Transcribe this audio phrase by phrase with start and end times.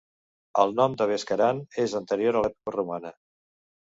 [0.61, 3.15] El nom de Bescaran és anterior a l'època romana.